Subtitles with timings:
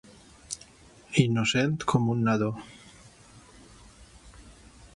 [1.23, 2.49] Innocent com un nadó.